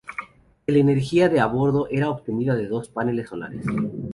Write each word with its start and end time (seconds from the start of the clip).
El 0.65 0.77
energía 0.77 1.29
de 1.29 1.39
a 1.39 1.45
bordo 1.45 1.87
era 1.91 2.09
obtenida 2.09 2.55
de 2.55 2.65
dos 2.65 2.89
paneles 2.89 3.29
solares. 3.29 3.63